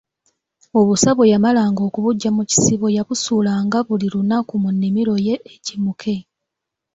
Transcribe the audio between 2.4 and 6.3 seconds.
kisibo yabusuulanga buli lunaku mu nnimiro ye egimuke.